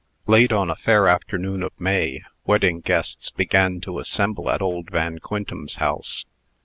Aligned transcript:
Late 0.25 0.51
on 0.51 0.71
a 0.71 0.75
fair 0.75 1.07
afternoon 1.07 1.61
of 1.61 1.79
May, 1.79 2.23
wedding 2.43 2.79
guests 2.79 3.29
began 3.29 3.79
to 3.81 3.99
assemble 3.99 4.49
at 4.49 4.59
old 4.59 4.89
Van 4.89 5.19
Quintem's 5.19 5.75
house. 5.75 6.25